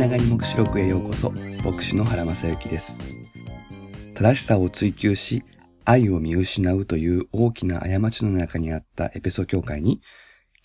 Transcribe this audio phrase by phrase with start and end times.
[0.00, 1.30] ながり目視録へようこそ
[1.62, 3.02] 牧師の原正幸です
[4.14, 5.44] 正しさを追求し
[5.84, 10.00] 愛を見失うという大きな過ちの中にあったエペソ教会に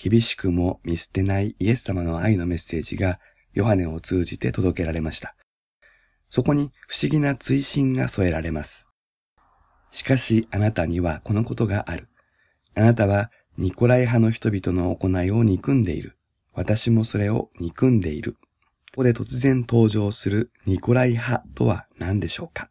[0.00, 3.18] 厳しくも見捨てないイエス様の愛のメッセージが
[3.54, 5.34] ヨハネを通じて届けられました
[6.30, 8.88] そこに不思議な追伸が添えられます
[9.90, 12.08] しかしあなたにはこのことがある
[12.76, 16.18] あなたはニコライ派の人々の行いを憎んでいる。
[16.54, 18.36] 私もそれを憎んでいる。
[18.94, 22.70] ここで突然登場するニコライ派とは何でしょうか？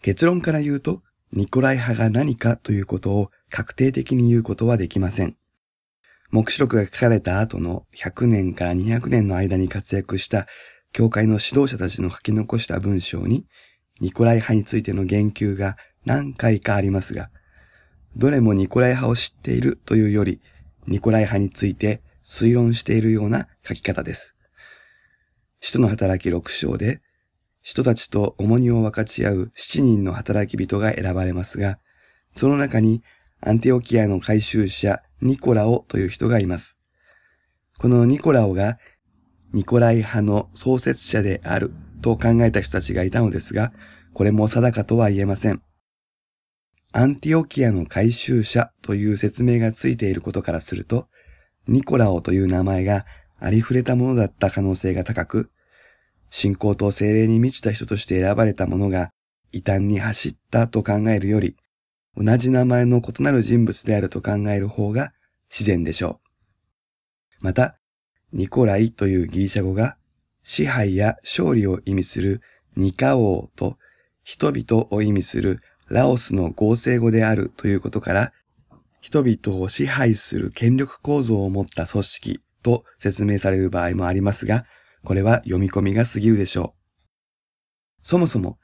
[0.00, 1.02] 結論から言うと、
[1.34, 5.36] ニコライ派が何かということを確定的に言うことはできません。
[6.30, 10.46] 目視録が書かれた後の100年から200年の間に活躍した
[10.94, 13.44] 教会の指導者たちの書き残した文章に、
[14.00, 15.76] ニコライ派についての言及が
[16.06, 17.28] 何回かありますが、
[18.16, 20.40] どれもニコライ派を知っているというより、
[20.86, 24.34] ニコライ派について推論しているような書き方です。
[25.60, 27.00] 使徒の働き6章で、
[27.62, 31.78] 人たちと重荷を分かち合う7人の働き人が選ばれますが、
[32.34, 33.02] その中に
[33.40, 36.78] アンテオキアの回収者ニコラオという人がいます。
[37.78, 38.78] このニコラオが
[39.52, 43.72] ニコライ派の創設者であると考えた人たちがいたのですが、
[44.12, 45.62] これも定かとは言えません。
[46.94, 51.08] アンティオキアの回収者という説明がついていることからすると、
[51.66, 53.06] ニコラオという名前が
[53.40, 55.50] ありふれたものだった可能性が高く、
[56.28, 59.10] 信仰と精霊に満ちた人として選ばれた者が
[59.52, 61.56] 異端に走ったと考えるより、
[62.14, 65.14] 同じ名前の異なる人物であると考える方が
[65.50, 66.20] 自然でしょ
[67.40, 67.44] う。
[67.44, 67.78] また、
[68.34, 69.96] ニコライというギリシャ語が
[70.42, 72.42] 支配や勝利を意味する
[72.76, 73.78] ニカオと
[74.24, 75.60] 人々を意味する
[75.92, 78.32] ラオスの合成語であるということから、
[79.02, 84.64] 人々を支配する権力構造を持った組織と説明される場合もありますが、
[85.04, 87.02] これは読み込みが過ぎるでしょう。
[88.00, 88.58] そもそも、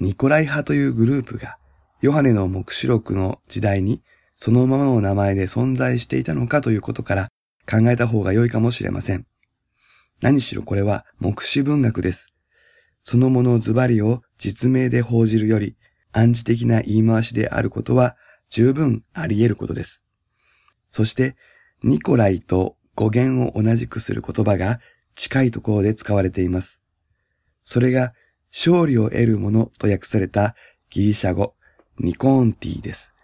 [0.00, 1.56] ニコライ派というグループが、
[2.00, 4.02] ヨハネの目視録の時代に
[4.36, 7.28] そのままの名前で存在していたのかということから、
[7.70, 9.24] 考えた方が良いかもしれません。
[10.20, 12.32] 何しろこれは目視文学です。
[13.04, 15.76] そのものズバリを実名で報じるより
[16.12, 18.16] 暗示的な言い回しであることは
[18.50, 20.04] 十分あり得ることです。
[20.90, 21.36] そして、
[21.82, 24.78] ニコライと語源を同じくする言葉が
[25.14, 26.82] 近いところで使われています。
[27.64, 28.12] それが
[28.52, 30.54] 勝利を得るものと訳された
[30.90, 31.54] ギリシャ語
[31.98, 33.14] ニコーンティです。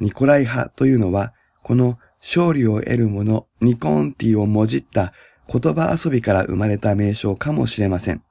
[0.00, 5.12] ニコライ派というのはこの勝利を得るもの、ニコンティをもじった
[5.48, 8.22] 言葉遊びから生まれた名称かもしれません。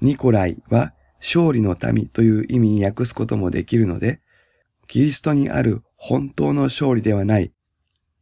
[0.00, 4.20] ニコライは勝利の民という意味に訳すこともできるので、
[4.86, 7.52] キリストにある本当の勝利ではない、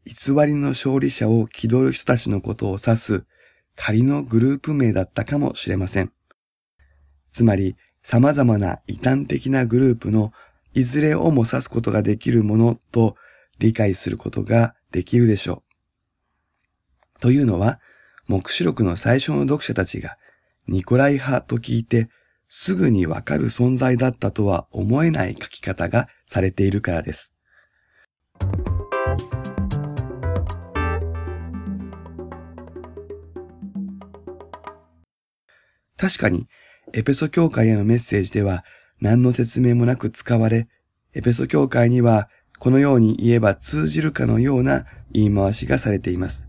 [0.07, 3.25] 偽りの勝利者を気取る人たちのことを指す
[3.77, 6.13] 仮のグループ名だったかもしれません。
[7.33, 10.33] つまり、様々な異端的なグループの
[10.75, 13.17] いずれをも指すことができるものと
[13.59, 15.63] 理解することができるでしょ
[17.17, 17.21] う。
[17.21, 17.81] というのは、
[18.29, 20.19] 目視録の最初の読者たちが
[20.67, 22.09] ニコライ派と聞いて
[22.57, 27.35] すぐにわかる存在だったとは思えない書き方がされているからです。
[35.97, 36.47] 確かに、
[36.93, 38.65] エペソ教会へのメッセージでは
[39.01, 40.69] 何の説明もなく使われ、
[41.13, 42.29] エペソ教会には
[42.61, 46.47] このように言えば通じるかのような言い回しがされています。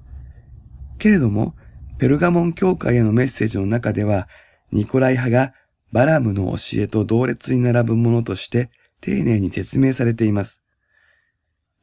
[1.00, 1.56] けれども、
[1.98, 4.30] ペルガモン教会へのメッセージの中では、
[4.72, 5.54] ニコライ派が
[5.96, 8.70] バラムの教えと同列に並ぶものとして
[9.00, 10.62] 丁寧に説明されています。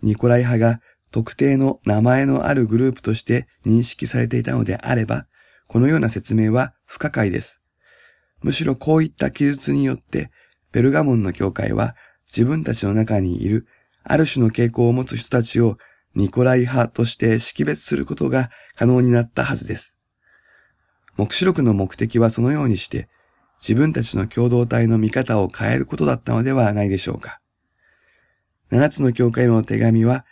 [0.03, 0.81] ニコライ派が
[1.11, 5.25] 特定の名前のあるグループとして認識されていたのであれば、
[5.67, 7.63] このような説明は不可解です。
[8.43, 10.31] むしろこういった記述によって、
[10.73, 13.67] ペルガモンの教会は自分たちの中にいる
[14.05, 15.79] ある種の傾向を持つ人たちを
[16.15, 19.97] ニコライ派として識別することが可能になったはずです。
[21.17, 23.09] 目視録の目的はそのようにして、
[23.63, 27.41] 自分たちの共同体の見方を変えることだったのではないでしょうか。
[28.71, 30.27] 七つの教会の手紙は、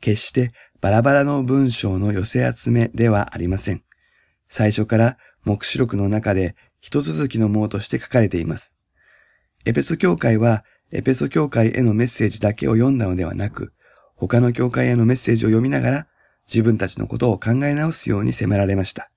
[0.00, 3.82] 決してバラバラの文章の寄せ集めではありません。
[4.48, 8.74] 最初から目視録の中で一続きのものとして書かれています。
[9.64, 13.72] エペソ教会はエペソ教会へのメッセージだけを読んだのではなく、
[14.14, 16.06] 他の教会へのメッセージを読みながら、
[16.46, 19.10] 自分たちのことを考え直すように責められました。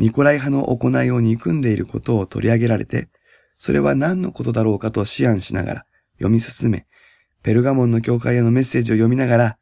[0.00, 3.10] ニコライ派の行いを憎んでいることを取り上げられて、
[3.58, 6.86] それは何のことだろうかと思案しながら読み進め、
[7.42, 9.58] ペルガモンの教会へのメッセージを読みながら、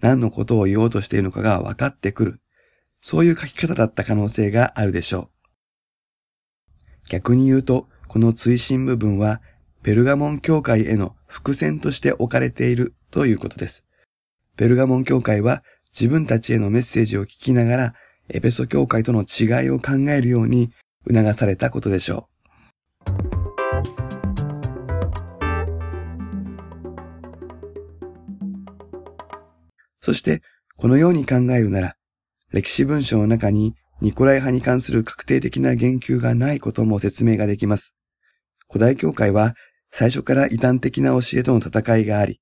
[0.00, 2.40] 何のことを言おうとしているのかが分かってくる。
[3.02, 5.28] そういう書き方だった可能性があるでしょう。
[7.10, 9.42] 逆に言うと、この追伸部分は、
[9.82, 13.84] ペルガモン教会への伏線として置かれているということです。
[14.56, 15.62] ペルガモン教会は
[15.92, 17.94] 自分たちへのメッセージを聞きながら、
[18.34, 20.70] エペソ教会との違いを考えるように
[21.06, 22.32] 促されたことでしょう。
[30.00, 30.42] そして、
[30.76, 31.96] このように考えるなら、
[32.50, 37.94] 歴史文書の中にニコライ派に関する確定的な言及がないことも説明ができます。
[38.68, 39.54] 古代教会は
[39.90, 42.40] 最初から異端的な教えとの戦いがあり、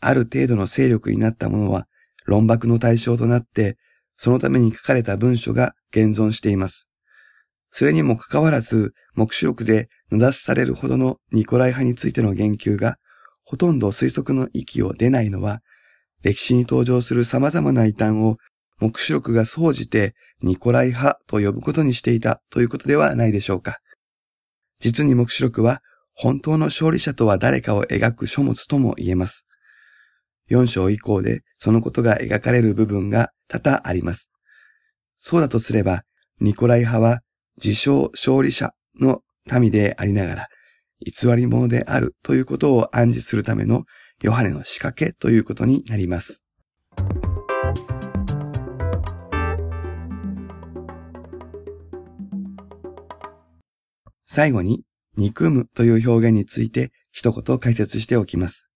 [0.00, 1.88] ある程度の勢力になったものは
[2.24, 3.78] 論駁の対象となって、
[4.22, 6.88] そのために書かれた文書が現存しています。
[7.72, 12.98] それにもかかわらず、目視録で名指しされるほどのニコライ派についての言及が、
[13.44, 15.60] ほとんど推測の域を出ないのは、
[16.22, 18.36] 歴史に登場する様々な異端を
[18.78, 23.80] 目視録が総じてニコライ派と呼ぶことにしていたということではないでしょうか。
[24.78, 25.82] 実に目視録は
[26.14, 29.48] 本当の勝利者とは誰かを描く書物とも言えます。
[30.48, 34.32] 4章以降でそのことが描かれる部分が多々あります。
[35.18, 36.02] そうだとすれば、
[36.40, 37.20] ニコライ派は
[37.62, 39.20] 自称勝利者の
[39.52, 40.48] 民でありながら、
[41.00, 43.84] 偽り者であるということを暗示するための
[44.22, 46.44] ヨハネの仕掛けということになります。
[54.24, 54.82] 最後に、
[55.14, 58.68] 憎むという表現について一言解説しておきます。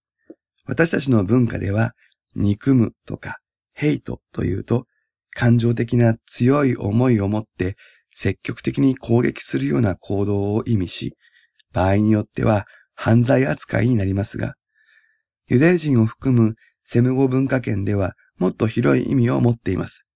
[0.67, 1.93] 私たちの文化では、
[2.34, 3.38] 憎むとか、
[3.76, 4.87] ヘイトというと、
[5.34, 7.76] 感情的な強い思いを持って
[8.14, 11.14] 積極的に攻撃するような行動を意味し、
[11.75, 12.64] 場合によっては
[12.94, 14.55] 犯罪扱いになりますが、
[15.49, 20.06] ユダヤ人を含むセム語文化圏ではもっと広い意味を持っています。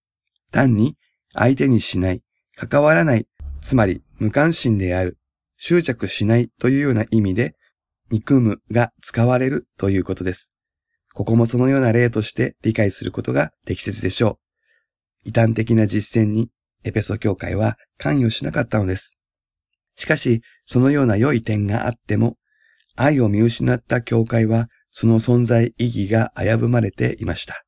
[0.50, 0.96] 単に
[1.34, 2.22] 相手にしない、
[2.56, 3.26] 関わらない、
[3.60, 5.18] つまり無関心である、
[5.58, 7.54] 執着しないというような意味で、
[8.10, 10.54] 憎むが使われるということです。
[11.14, 14.38] ここもそのような例として理解することが適切でしょ
[15.24, 15.30] う。
[15.30, 16.50] 異端的な実践に
[16.84, 19.18] エペソ教会は関与しなかったのです。
[19.96, 22.36] しかし、そのような良い点があっても、
[22.96, 27.64] 愛を見失った教会は、その存在意義が危ぶまれていました。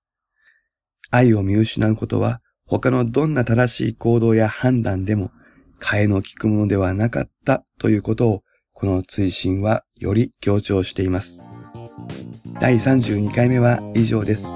[1.10, 5.30] 愛を見失うことは、他のどんな正しい行動や判断でも、
[5.78, 8.42] 替えの利くものではなかったということを、
[8.72, 11.42] この追伸はより強調しています。
[12.62, 14.52] 第32回目は以上です。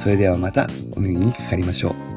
[0.00, 0.66] それではまた
[0.96, 2.15] お耳にかかりましょう。